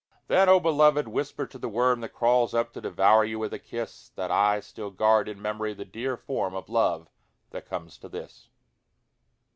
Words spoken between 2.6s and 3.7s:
to devour you with a